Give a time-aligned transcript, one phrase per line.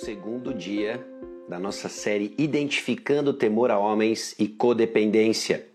[0.00, 1.02] segundo dia
[1.48, 5.66] da nossa série Identificando Temor a Homens e Codependência.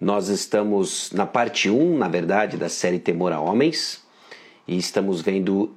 [0.00, 4.02] Nós estamos na parte 1, na verdade, da série Temor a Homens
[4.66, 5.72] e estamos vendo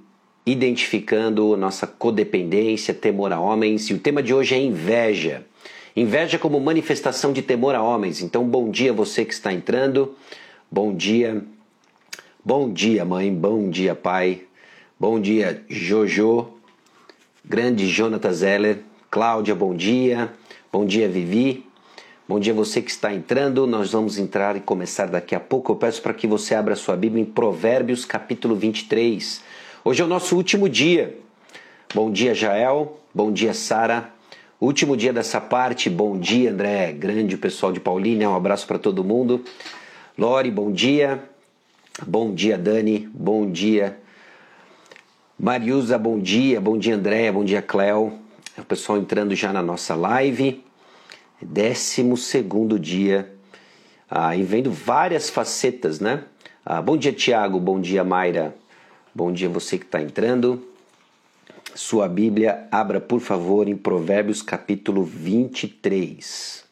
[0.46, 5.46] identificando nossa codependência, temor a homens, e o tema de hoje é inveja.
[5.94, 8.22] Inveja como manifestação de temor a homens.
[8.22, 10.16] Então, bom dia você que está entrando.
[10.72, 11.44] Bom dia.
[12.44, 13.34] Bom dia, mãe.
[13.34, 14.44] Bom dia, pai.
[14.98, 16.57] Bom dia, Jojo.
[17.50, 18.80] Grande Jonathan Zeller.
[19.10, 20.34] Cláudia, bom dia.
[20.70, 21.66] Bom dia, Vivi.
[22.28, 23.66] Bom dia você que está entrando.
[23.66, 25.72] Nós vamos entrar e começar daqui a pouco.
[25.72, 29.42] Eu peço para que você abra sua Bíblia em Provérbios, capítulo 23.
[29.86, 31.18] Hoje é o nosso último dia.
[31.96, 33.00] Bom dia, Jael.
[33.16, 34.10] Bom dia, Sara.
[34.60, 35.90] Último dia dessa parte.
[35.90, 36.92] Bom dia, André.
[36.92, 38.30] Grande pessoal de Paulínia.
[38.30, 39.42] Um abraço para todo mundo.
[40.18, 41.24] Lore, bom dia.
[42.06, 43.08] Bom dia, Dani.
[43.14, 43.98] Bom dia.
[45.40, 46.60] Mariusa, bom dia.
[46.60, 47.32] Bom dia, Andréia.
[47.32, 48.18] Bom dia, Cléo.
[48.58, 50.66] O pessoal entrando já na nossa live.
[51.40, 53.32] Décimo segundo dia.
[54.10, 56.24] Ah, e vendo várias facetas, né?
[56.66, 57.60] Ah, bom dia, Tiago.
[57.60, 58.56] Bom dia, Mayra.
[59.14, 60.68] Bom dia, você que está entrando.
[61.76, 66.66] Sua Bíblia, abra por favor em Provérbios capítulo 23.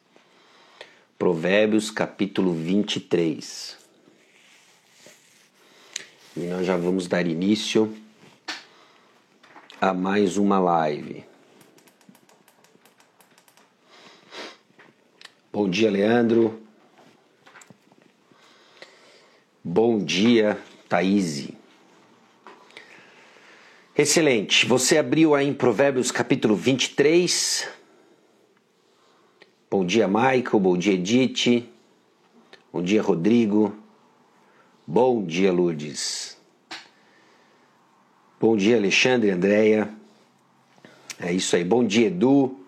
[1.19, 3.77] Provérbios capítulo 23.
[6.35, 7.95] E nós já vamos dar início
[9.80, 11.23] a mais uma live.
[15.52, 16.62] Bom dia, Leandro.
[19.64, 21.50] Bom dia, Thaís.
[23.98, 24.66] Excelente.
[24.66, 27.68] Você abriu aí em Provérbios capítulo 23.
[29.70, 30.59] Bom dia, Michael.
[30.59, 31.70] Bom dia, Edith.
[32.72, 33.76] Bom dia, Rodrigo.
[34.85, 36.34] Bom dia, Lourdes.
[38.38, 39.90] Bom dia, Alexandre, Andréia.
[41.18, 41.63] É isso aí.
[41.63, 42.59] Bom dia, Edu.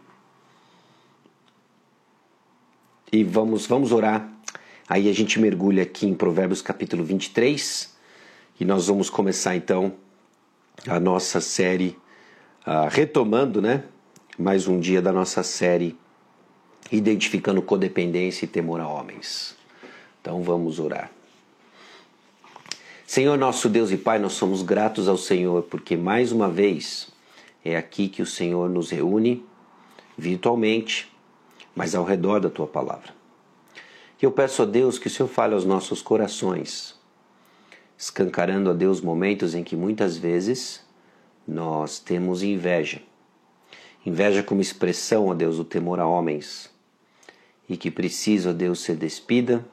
[3.12, 4.32] E vamos, vamos orar.
[4.88, 7.94] Aí a gente mergulha aqui em Provérbios capítulo 23
[8.58, 9.94] e nós vamos começar então
[10.88, 11.98] a nossa série,
[12.66, 13.84] uh, retomando, né?
[14.40, 15.98] Mais um dia da nossa série
[16.90, 19.58] Identificando Codependência e Temor a Homens.
[20.22, 21.17] Então vamos orar.
[23.10, 27.08] Senhor nosso Deus e Pai, nós somos gratos ao Senhor porque mais uma vez
[27.64, 29.46] é aqui que o Senhor nos reúne
[30.18, 31.10] virtualmente,
[31.74, 33.16] mas ao redor da tua palavra.
[34.22, 37.00] E eu peço a Deus que o Senhor fale aos nossos corações,
[37.98, 40.86] escancarando a Deus momentos em que muitas vezes
[41.48, 43.02] nós temos inveja.
[44.06, 46.70] Inveja como expressão, a Deus, do temor a homens
[47.70, 49.66] e que precisa, a Deus, ser despida,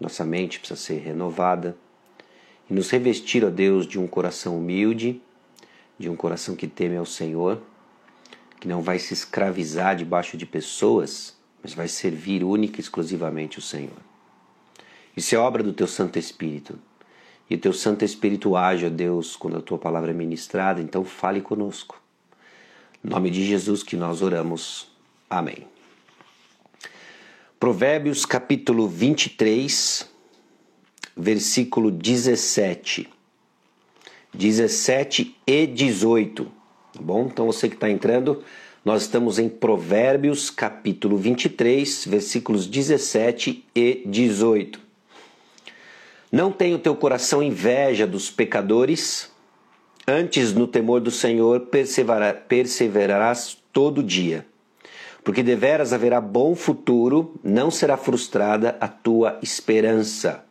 [0.00, 1.76] nossa mente precisa ser renovada
[2.70, 5.20] e nos revestir, ó Deus, de um coração humilde,
[5.98, 7.60] de um coração que teme ao Senhor,
[8.60, 13.62] que não vai se escravizar debaixo de pessoas, mas vai servir única e exclusivamente o
[13.62, 13.98] Senhor.
[15.16, 16.78] Isso é obra do teu Santo Espírito.
[17.48, 21.04] E o teu Santo Espírito age, ó Deus, quando a tua palavra é ministrada, então
[21.04, 22.00] fale conosco.
[23.04, 24.88] Em nome de Jesus que nós oramos.
[25.28, 25.66] Amém.
[27.58, 30.09] Provérbios capítulo 23,
[31.16, 33.08] versículo 17.
[34.32, 36.44] 17 e 18.
[36.92, 37.28] Tá bom?
[37.30, 38.42] Então você que está entrando,
[38.84, 44.80] nós estamos em Provérbios capítulo 23, versículos 17 e 18.
[46.32, 49.30] Não tenha o teu coração inveja dos pecadores,
[50.06, 51.68] antes no temor do Senhor
[52.48, 54.46] perseverarás todo dia.
[55.22, 60.44] Porque deveras haverá bom futuro, não será frustrada a tua esperança.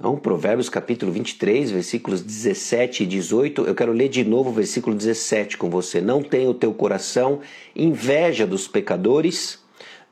[0.00, 4.96] Então, Provérbios capítulo 23, versículos 17 e 18, eu quero ler de novo o versículo
[4.96, 6.00] 17 com você.
[6.00, 7.40] Não tenha o teu coração
[7.76, 9.62] inveja dos pecadores,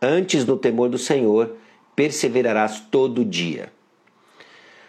[0.00, 1.56] antes no temor do Senhor
[1.96, 3.72] perseverarás todo dia.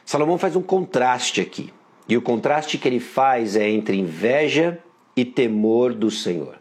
[0.04, 1.72] Salomão faz um contraste aqui.
[2.06, 4.80] E o contraste que ele faz é entre inveja
[5.16, 6.60] e temor do Senhor.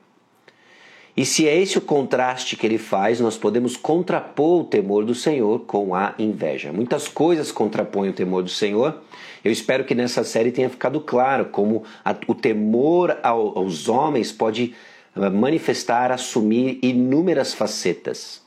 [1.18, 5.16] E se é esse o contraste que ele faz, nós podemos contrapor o temor do
[5.16, 6.72] Senhor com a inveja.
[6.72, 9.02] Muitas coisas contrapõem o temor do Senhor.
[9.42, 14.30] Eu espero que nessa série tenha ficado claro como a, o temor ao, aos homens
[14.30, 14.76] pode
[15.16, 18.40] eh, manifestar, assumir inúmeras facetas.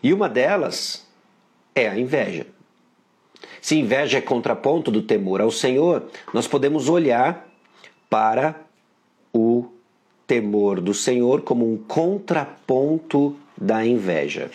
[0.00, 1.04] E uma delas
[1.74, 2.46] é a inveja.
[3.60, 7.44] Se inveja é contraponto do temor ao Senhor, nós podemos olhar
[8.08, 8.54] para
[9.32, 9.68] o
[10.28, 14.50] temor do Senhor como um contraponto da inveja.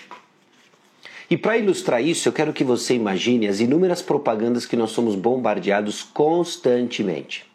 [1.29, 5.15] E para ilustrar isso, eu quero que você imagine as inúmeras propagandas que nós somos
[5.15, 7.51] bombardeados constantemente.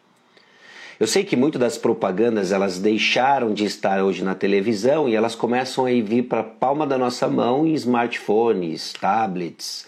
[0.99, 5.37] Eu sei que muitas das propagandas elas deixaram de estar hoje na televisão e elas
[5.37, 9.87] começam a vir para a palma da nossa mão em smartphones, tablets,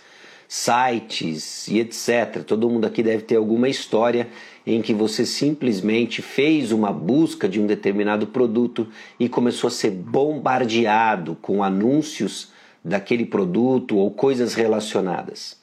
[0.53, 2.43] sites e etc.
[2.45, 4.29] Todo mundo aqui deve ter alguma história
[4.67, 9.93] em que você simplesmente fez uma busca de um determinado produto e começou a ser
[9.93, 12.51] bombardeado com anúncios
[12.85, 15.57] daquele produto ou coisas relacionadas.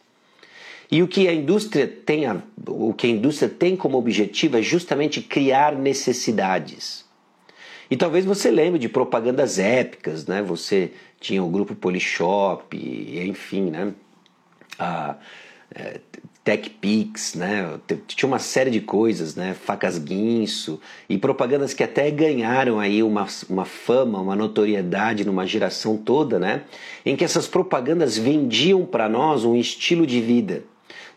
[0.89, 2.23] E o que a indústria tem,
[2.65, 7.03] o que a indústria tem como objetivo é justamente criar necessidades.
[7.91, 10.41] E talvez você lembre de propagandas épicas, né?
[10.41, 12.77] Você tinha o grupo Polishop,
[13.27, 13.93] enfim, né?
[14.77, 15.15] A,
[15.73, 15.99] é,
[16.43, 17.77] TechPix, né?
[18.07, 19.53] Tinha uma série de coisas, né?
[19.53, 20.79] Facas Guinso
[21.09, 26.63] e propagandas que até ganharam aí uma, uma fama, uma notoriedade numa geração toda, né?
[27.05, 30.63] Em que essas propagandas vendiam para nós um estilo de vida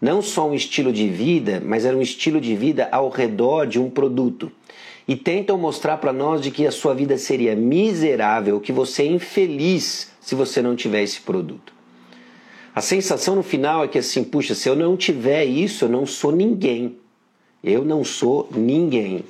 [0.00, 3.78] não só um estilo de vida, mas era um estilo de vida ao redor de
[3.78, 4.50] um produto.
[5.06, 9.06] E tentam mostrar para nós de que a sua vida seria miserável, que você é
[9.06, 11.79] infeliz se você não tiver esse produto.
[12.74, 16.06] A sensação no final é que assim, puxa, se eu não tiver isso, eu não
[16.06, 16.96] sou ninguém.
[17.62, 19.24] Eu não sou ninguém.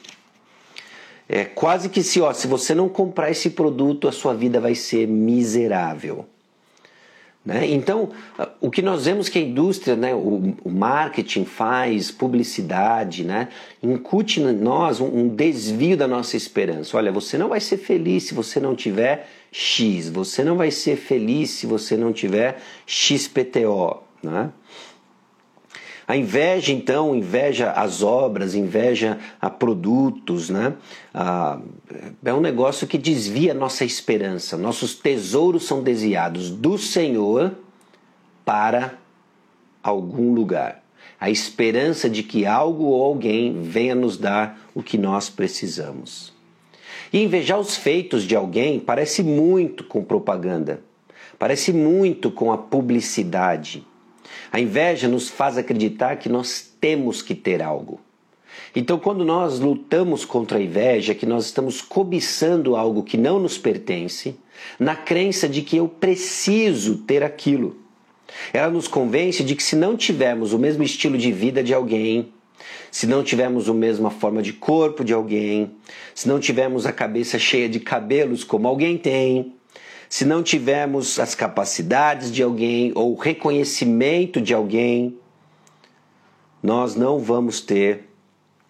[1.28, 4.74] É quase que se, ó, se você não comprar esse produto, a sua vida vai
[4.74, 6.26] ser miserável.
[7.44, 7.66] Né?
[7.68, 8.10] Então,
[8.60, 13.48] o que nós vemos que a indústria, né, o, o marketing faz, publicidade, né,
[13.82, 16.96] incute em nós um, um, desvio da nossa esperança.
[16.96, 20.96] Olha, você não vai ser feliz se você não tiver X, você não vai ser
[20.96, 24.02] feliz se você não tiver XPTO.
[24.22, 24.50] Né?
[26.06, 30.74] A inveja, então, inveja as obras, inveja a produtos, né?
[31.14, 31.60] Ah,
[32.24, 34.56] é um negócio que desvia nossa esperança.
[34.56, 37.54] Nossos tesouros são desviados do Senhor
[38.44, 38.98] para
[39.82, 40.82] algum lugar.
[41.18, 46.32] A esperança de que algo ou alguém venha nos dar o que nós precisamos.
[47.12, 50.82] E invejar os feitos de alguém parece muito com propaganda,
[51.38, 53.84] parece muito com a publicidade.
[54.52, 58.00] A inveja nos faz acreditar que nós temos que ter algo.
[58.74, 63.58] Então, quando nós lutamos contra a inveja, que nós estamos cobiçando algo que não nos
[63.58, 64.36] pertence,
[64.78, 67.76] na crença de que eu preciso ter aquilo.
[68.52, 72.32] Ela nos convence de que se não tivermos o mesmo estilo de vida de alguém,
[72.90, 75.72] se não tivermos a mesma forma de corpo de alguém,
[76.14, 79.54] se não tivermos a cabeça cheia de cabelos como alguém tem,
[80.08, 85.16] se não tivermos as capacidades de alguém ou o reconhecimento de alguém,
[86.62, 88.10] nós não vamos ter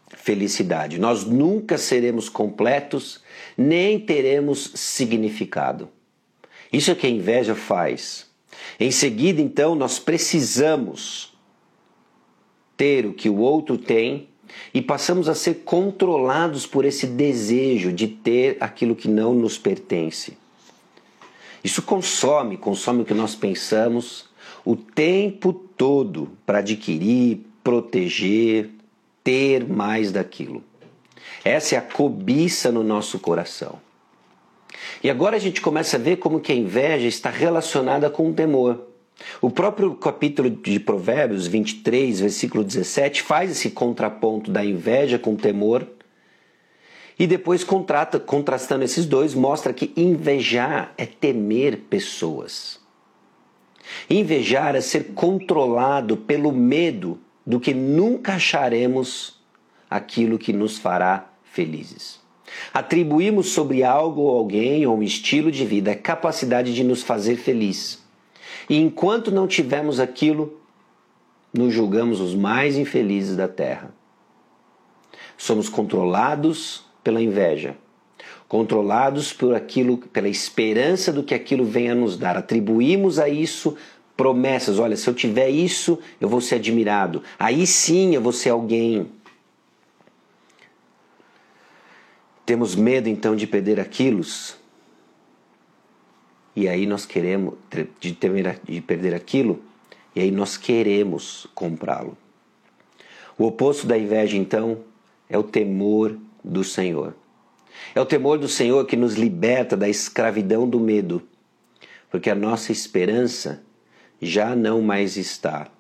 [0.08, 0.98] felicidade.
[0.98, 3.22] Nós nunca seremos completos,
[3.56, 5.88] nem teremos significado.
[6.72, 8.29] Isso é que a inveja faz.
[8.78, 11.32] Em seguida, então, nós precisamos
[12.76, 14.28] ter o que o outro tem
[14.72, 20.36] e passamos a ser controlados por esse desejo de ter aquilo que não nos pertence.
[21.62, 24.28] Isso consome, consome o que nós pensamos
[24.64, 28.70] o tempo todo para adquirir, proteger,
[29.22, 30.62] ter mais daquilo.
[31.44, 33.78] Essa é a cobiça no nosso coração.
[35.02, 38.32] E agora a gente começa a ver como que a inveja está relacionada com o
[38.32, 38.86] temor.
[39.40, 45.36] O próprio capítulo de Provérbios 23, versículo 17, faz esse contraponto da inveja com o
[45.36, 45.86] temor
[47.20, 52.80] e depois, contrata, contrastando esses dois, mostra que invejar é temer pessoas.
[54.08, 59.38] Invejar é ser controlado pelo medo do que nunca acharemos
[59.90, 62.19] aquilo que nos fará felizes.
[62.72, 67.36] Atribuímos sobre algo ou alguém ou um estilo de vida a capacidade de nos fazer
[67.36, 68.02] feliz.
[68.68, 70.60] E enquanto não tivermos aquilo,
[71.52, 73.92] nos julgamos os mais infelizes da terra.
[75.36, 77.76] Somos controlados pela inveja,
[78.46, 82.36] controlados por aquilo, pela esperança do que aquilo venha nos dar.
[82.36, 83.76] Atribuímos a isso
[84.16, 84.78] promessas.
[84.78, 87.22] Olha, se eu tiver isso, eu vou ser admirado.
[87.38, 89.06] Aí sim eu vou ser alguém.
[92.50, 94.22] Temos medo então de perder aquilo.
[96.56, 97.54] E aí nós queremos
[98.00, 99.62] de, temer, de perder aquilo,
[100.16, 102.18] e aí nós queremos comprá-lo.
[103.38, 104.80] O oposto da inveja então
[105.28, 107.14] é o temor do Senhor.
[107.94, 111.22] É o temor do Senhor que nos liberta da escravidão do medo,
[112.10, 113.62] porque a nossa esperança
[114.20, 115.70] já não mais está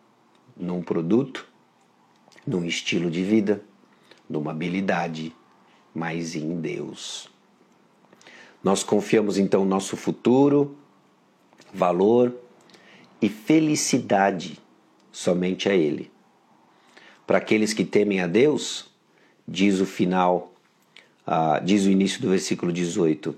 [0.56, 1.48] num produto,
[2.46, 3.60] num estilo de vida,
[4.28, 5.34] numa habilidade,
[5.94, 7.28] mas em Deus.
[8.62, 10.76] Nós confiamos então nosso futuro,
[11.72, 12.34] valor
[13.20, 14.58] e felicidade
[15.10, 16.10] somente a Ele.
[17.26, 18.90] Para aqueles que temem a Deus,
[19.46, 20.52] diz o final,
[21.26, 23.34] uh, diz o início do versículo 18.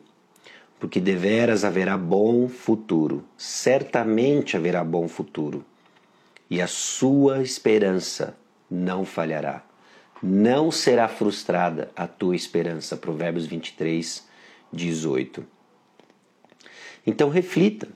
[0.81, 5.65] Porque deveras haverá bom futuro, certamente haverá bom futuro,
[6.51, 8.37] e a sua esperança
[8.69, 9.63] não falhará.
[10.23, 12.97] Não será frustrada a tua esperança.
[12.97, 14.25] Provérbios 23,
[14.73, 15.45] 18.
[17.05, 17.89] Então reflita.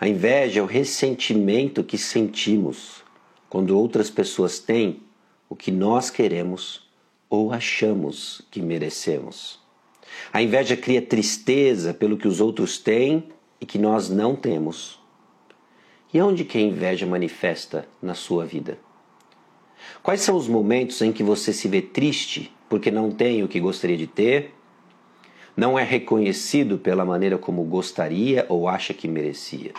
[0.00, 3.02] A inveja é o ressentimento que sentimos
[3.50, 5.02] quando outras pessoas têm
[5.48, 6.88] o que nós queremos
[7.28, 9.60] ou achamos que merecemos.
[10.32, 13.28] A inveja cria tristeza pelo que os outros têm
[13.60, 14.98] e que nós não temos.
[16.12, 18.78] E onde que a inveja manifesta na sua vida?
[20.02, 23.60] Quais são os momentos em que você se vê triste porque não tem o que
[23.60, 24.54] gostaria de ter?
[25.56, 29.72] Não é reconhecido pela maneira como gostaria ou acha que merecia?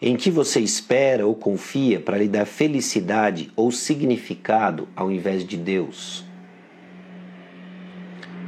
[0.00, 5.56] Em que você espera ou confia para lhe dar felicidade ou significado ao invés de
[5.56, 6.24] Deus?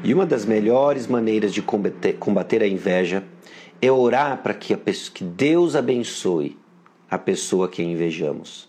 [0.04, 3.24] E uma das melhores maneiras de combater, a inveja
[3.82, 4.76] é orar para que,
[5.12, 6.56] que Deus abençoe
[7.10, 8.68] a pessoa que invejamos.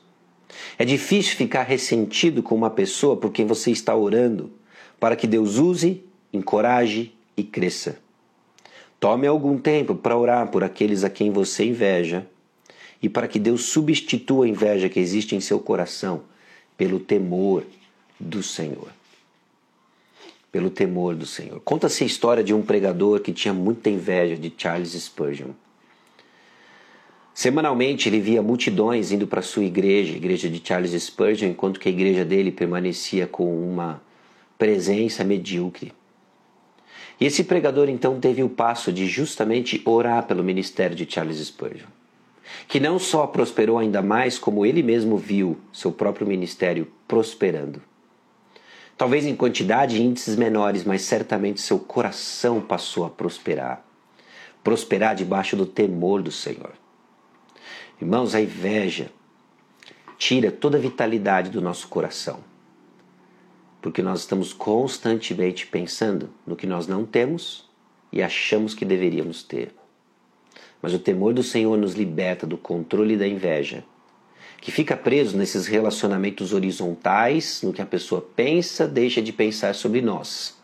[0.77, 4.51] É difícil ficar ressentido com uma pessoa por quem você está orando
[4.99, 6.03] para que Deus use,
[6.33, 7.97] encoraje e cresça.
[8.99, 12.27] Tome algum tempo para orar por aqueles a quem você inveja
[13.01, 16.23] e para que Deus substitua a inveja que existe em seu coração
[16.77, 17.63] pelo temor
[18.19, 18.89] do Senhor.
[20.51, 21.61] Pelo temor do Senhor.
[21.61, 25.51] Conta-se a história de um pregador que tinha muita inveja de Charles Spurgeon.
[27.39, 31.87] Semanalmente ele via multidões indo para sua igreja, a igreja de Charles Spurgeon, enquanto que
[31.87, 34.01] a igreja dele permanecia com uma
[34.57, 35.93] presença medíocre.
[37.17, 41.87] E esse pregador então teve o passo de justamente orar pelo ministério de Charles Spurgeon,
[42.67, 47.81] que não só prosperou ainda mais, como ele mesmo viu seu próprio ministério prosperando.
[48.97, 53.81] Talvez em quantidade e índices menores, mas certamente seu coração passou a prosperar.
[54.61, 56.73] Prosperar debaixo do temor do Senhor.
[58.01, 59.11] Irmãos, a inveja
[60.17, 62.39] tira toda a vitalidade do nosso coração.
[63.81, 67.69] Porque nós estamos constantemente pensando no que nós não temos
[68.11, 69.73] e achamos que deveríamos ter.
[70.81, 73.83] Mas o temor do Senhor nos liberta do controle da inveja,
[74.61, 80.01] que fica preso nesses relacionamentos horizontais, no que a pessoa pensa, deixa de pensar sobre
[80.01, 80.57] nós.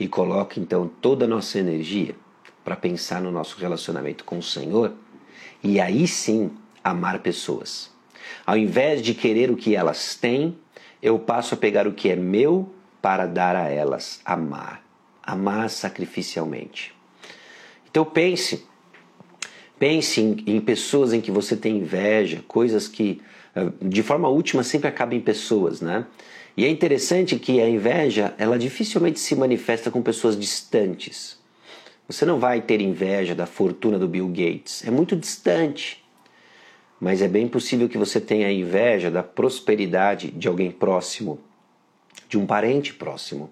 [0.00, 2.14] E coloca então toda a nossa energia
[2.64, 4.92] para pensar no nosso relacionamento com o Senhor
[5.62, 6.50] e aí sim
[6.82, 7.90] amar pessoas.
[8.44, 10.56] Ao invés de querer o que elas têm,
[11.02, 12.72] eu passo a pegar o que é meu
[13.02, 14.82] para dar a elas, amar,
[15.22, 16.94] amar sacrificialmente.
[17.88, 18.66] Então pense,
[19.78, 23.20] pense em, em pessoas em que você tem inveja, coisas que
[23.54, 26.06] eh, de forma última sempre acabam em pessoas, né?
[26.56, 31.38] E é interessante que a inveja, ela dificilmente se manifesta com pessoas distantes.
[32.08, 36.04] Você não vai ter inveja da fortuna do Bill Gates, é muito distante.
[37.00, 41.38] Mas é bem possível que você tenha inveja da prosperidade de alguém próximo,
[42.28, 43.50] de um parente próximo.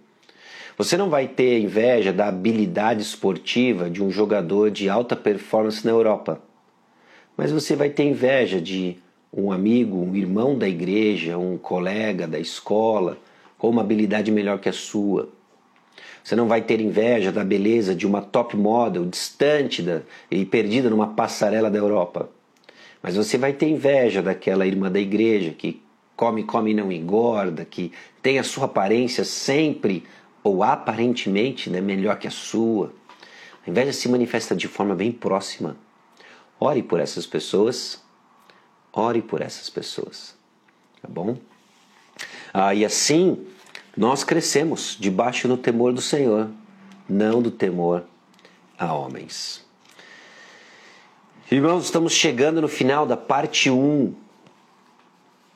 [0.78, 5.90] Você não vai ter inveja da habilidade esportiva de um jogador de alta performance na
[5.90, 6.40] Europa.
[7.36, 8.96] Mas você vai ter inveja de
[9.32, 13.18] um amigo, um irmão da igreja, um colega da escola,
[13.58, 15.28] com uma habilidade melhor que a sua.
[16.24, 20.00] Você não vai ter inveja da beleza de uma top model distante da,
[20.30, 22.30] e perdida numa passarela da Europa.
[23.02, 25.82] Mas você vai ter inveja daquela irmã da igreja que
[26.16, 30.02] come, come e não engorda, que tem a sua aparência sempre
[30.42, 32.94] ou aparentemente né, melhor que a sua.
[33.66, 35.76] A inveja se manifesta de forma bem próxima.
[36.58, 38.02] Ore por essas pessoas.
[38.90, 40.34] Ore por essas pessoas.
[41.02, 41.36] Tá bom?
[42.50, 43.46] Ah, e assim
[43.96, 46.50] nós crescemos debaixo do temor do Senhor,
[47.08, 48.04] não do temor
[48.78, 49.64] a homens.
[51.50, 54.14] Irmãos, estamos chegando no final da parte 1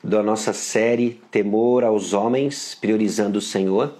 [0.01, 3.95] da nossa série Temor aos Homens, priorizando o Senhor.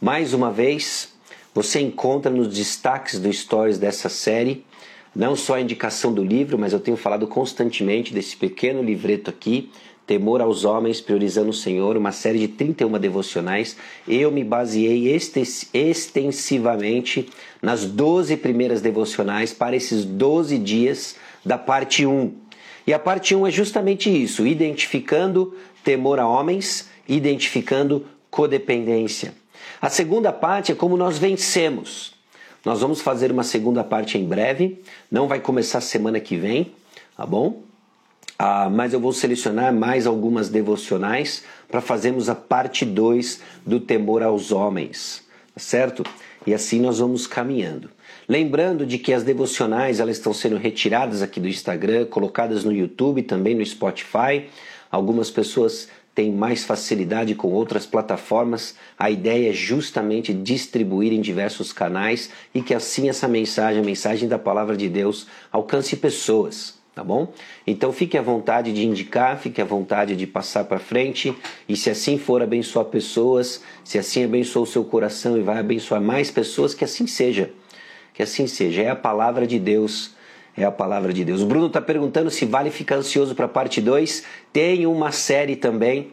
[0.00, 1.12] Mais uma vez,
[1.52, 4.64] você encontra nos destaques do stories dessa série
[5.14, 9.70] não só a indicação do livro, mas eu tenho falado constantemente desse pequeno livreto aqui,
[10.10, 13.76] Temor aos Homens, Priorizando o Senhor, uma série de 31 devocionais.
[14.08, 15.16] Eu me baseei
[15.72, 17.28] extensivamente
[17.62, 21.14] nas 12 primeiras devocionais para esses 12 dias
[21.44, 22.32] da parte 1.
[22.88, 29.32] E a parte 1 é justamente isso: identificando temor a homens, identificando codependência.
[29.80, 32.14] A segunda parte é como nós vencemos.
[32.64, 36.72] Nós vamos fazer uma segunda parte em breve, não vai começar semana que vem,
[37.16, 37.69] tá bom?
[38.42, 44.22] Ah, mas eu vou selecionar mais algumas devocionais para fazermos a parte 2 do temor
[44.22, 46.02] aos homens, tá certo?
[46.46, 47.90] E assim nós vamos caminhando.
[48.26, 53.24] Lembrando de que as devocionais elas estão sendo retiradas aqui do Instagram, colocadas no YouTube,
[53.24, 54.46] também no Spotify.
[54.90, 58.74] Algumas pessoas têm mais facilidade com outras plataformas.
[58.98, 64.26] A ideia é justamente distribuir em diversos canais e que assim essa mensagem, a mensagem
[64.26, 67.32] da palavra de Deus, alcance pessoas tá bom?
[67.66, 71.34] Então fique à vontade de indicar, fique à vontade de passar para frente
[71.66, 75.98] e se assim for abençoar pessoas, se assim abençoar o seu coração e vai abençoar
[75.98, 77.52] mais pessoas, que assim seja.
[78.12, 78.82] Que assim seja.
[78.82, 80.14] É a palavra de Deus.
[80.54, 81.40] É a palavra de Deus.
[81.40, 84.22] O Bruno está perguntando se vale ficar ansioso para a parte 2.
[84.52, 86.12] Tem uma série também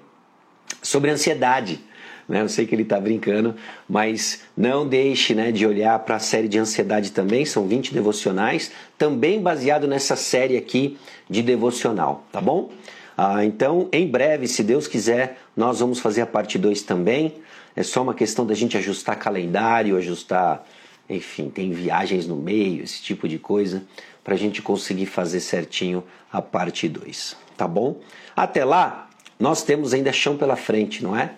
[0.82, 1.82] sobre ansiedade.
[2.27, 2.41] Né?
[2.41, 3.55] Eu sei que ele está brincando,
[3.88, 8.72] mas não deixe né, de olhar para a série de ansiedade também, são 20 devocionais,
[8.98, 10.98] também baseado nessa série aqui
[11.29, 12.69] de devocional, tá bom?
[13.17, 17.34] Ah, então, em breve, se Deus quiser, nós vamos fazer a parte 2 também.
[17.75, 20.63] É só uma questão da gente ajustar calendário, ajustar,
[21.10, 23.84] enfim, tem viagens no meio, esse tipo de coisa,
[24.24, 28.00] para a gente conseguir fazer certinho a parte 2, tá bom?
[28.36, 31.31] Até lá, nós temos ainda chão pela frente, não é?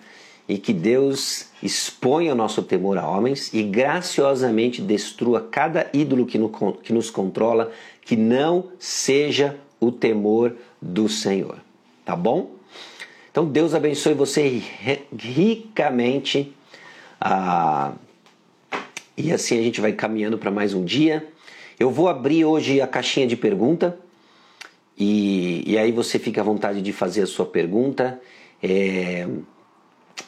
[0.50, 6.36] E que Deus exponha o nosso temor a homens e graciosamente destrua cada ídolo que,
[6.36, 7.70] no, que nos controla,
[8.04, 11.58] que não seja o temor do Senhor.
[12.04, 12.50] Tá bom?
[13.30, 14.60] Então Deus abençoe você
[15.16, 16.52] ricamente.
[17.20, 17.92] Ah,
[19.16, 21.28] e assim a gente vai caminhando para mais um dia.
[21.78, 23.96] Eu vou abrir hoje a caixinha de pergunta.
[24.98, 28.20] E, e aí você fica à vontade de fazer a sua pergunta.
[28.60, 29.28] É,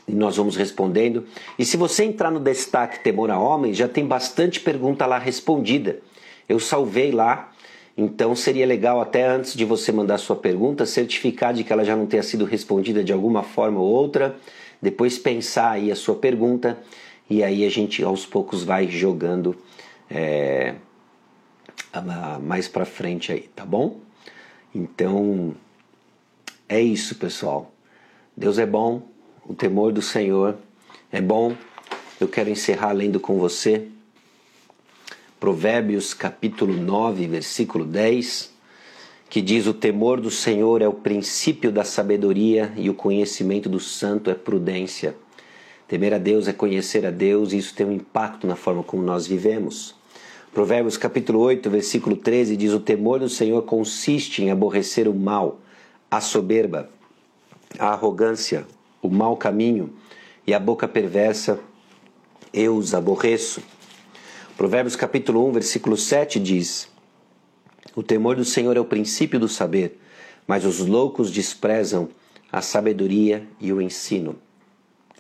[0.07, 1.25] e nós vamos respondendo.
[1.59, 6.01] E se você entrar no destaque Temor a Homens, já tem bastante pergunta lá respondida.
[6.49, 7.53] Eu salvei lá,
[7.97, 11.97] então seria legal até antes de você mandar sua pergunta, certificar de que ela já
[11.97, 14.37] não tenha sido respondida de alguma forma ou outra,
[14.81, 16.79] depois pensar aí a sua pergunta
[17.31, 19.57] e aí a gente aos poucos vai jogando
[20.11, 20.75] é,
[22.43, 24.01] mais para frente aí, tá bom?
[24.75, 25.55] Então
[26.69, 27.73] é isso, pessoal.
[28.37, 29.03] Deus é bom,
[29.47, 30.57] o temor do Senhor
[31.11, 31.57] é bom.
[32.21, 33.89] Eu quero encerrar lendo com você
[35.43, 38.53] Provérbios capítulo 9, versículo 10,
[39.29, 43.81] que diz: O temor do Senhor é o princípio da sabedoria e o conhecimento do
[43.81, 45.17] santo é prudência.
[45.89, 49.03] Temer a Deus é conhecer a Deus e isso tem um impacto na forma como
[49.03, 49.97] nós vivemos.
[50.55, 55.59] Provérbios capítulo 8, versículo 13 diz: O temor do Senhor consiste em aborrecer o mal,
[56.09, 56.89] a soberba,
[57.81, 58.65] a arrogância,
[59.03, 59.93] o mau caminho
[60.47, 61.59] e a boca perversa
[62.55, 63.61] eu os aborreço.
[64.57, 66.89] Provérbios capítulo 1, versículo 7 diz:
[67.97, 70.01] O temor do Senhor é o princípio do saber,
[70.47, 72.09] mas os loucos desprezam
[72.51, 74.37] a sabedoria e o ensino.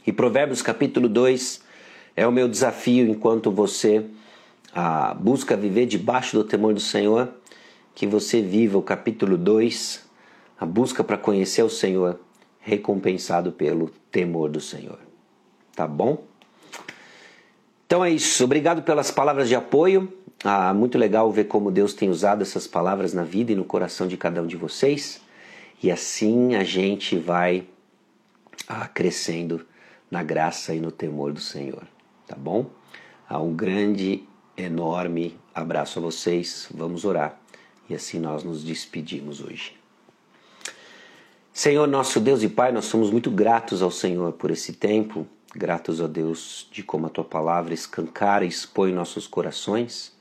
[0.07, 1.62] E Provérbios capítulo 2
[2.14, 4.07] é o meu desafio enquanto você
[4.73, 7.33] ah, busca viver debaixo do temor do Senhor,
[7.95, 10.05] que você viva o capítulo 2,
[10.61, 12.21] a busca para conhecer o Senhor
[12.62, 14.98] recompensado pelo temor do Senhor.
[15.75, 16.25] Tá bom?
[17.85, 18.44] Então é isso.
[18.44, 20.11] Obrigado pelas palavras de apoio.
[20.44, 24.09] Ah, muito legal ver como Deus tem usado essas palavras na vida e no coração
[24.09, 25.20] de cada um de vocês.
[25.83, 27.66] E assim a gente vai
[28.66, 29.66] ah, crescendo
[30.11, 31.83] na graça e no temor do Senhor.
[32.27, 32.70] Tá bom?
[33.29, 34.25] Ah, um grande,
[34.57, 36.68] enorme abraço a vocês.
[36.72, 37.38] Vamos orar.
[37.88, 39.82] E assim nós nos despedimos hoje.
[41.55, 46.01] Senhor, nosso Deus e Pai, nós somos muito gratos ao Senhor por esse tempo, gratos
[46.01, 50.17] a Deus de como a tua palavra escancara e expõe nossos corações,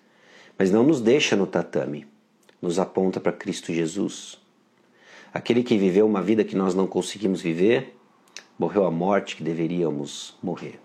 [0.60, 2.06] mas não nos deixa no tatame,
[2.62, 4.38] nos aponta para Cristo Jesus.
[5.34, 7.98] Aquele que viveu uma vida que nós não conseguimos viver,
[8.60, 10.82] morreu a morte que deveríamos morrer.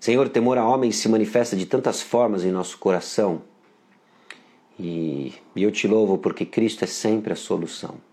[0.00, 3.42] Senhor, temor a homens se manifesta de tantas formas em nosso coração,
[4.76, 8.07] e eu te louvo porque Cristo é sempre a solução.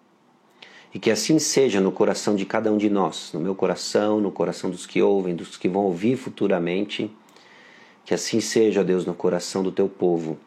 [0.96, 4.32] E que assim seja no coração de cada um de nós, no meu coração, no
[4.32, 7.12] coração dos que ouvem, dos que vão ouvir futuramente.
[8.06, 10.38] Que assim seja, Deus, no coração do teu povo.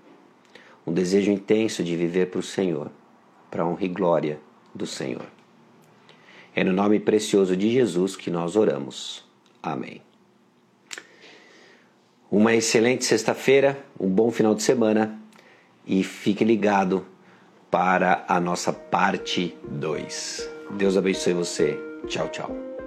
[0.87, 2.90] Um desejo intenso de viver para o Senhor,
[3.50, 4.40] para a honra e glória
[4.74, 5.26] do Senhor.
[6.56, 9.22] É no nome precioso de Jesus que nós oramos.
[9.62, 10.00] Amém.
[12.30, 15.20] Uma excelente sexta-feira, um bom final de semana
[15.87, 17.04] e fique ligado
[17.70, 20.48] para a nossa parte 2.
[20.72, 21.78] Deus abençoe você.
[22.07, 22.78] Tchau, tchau.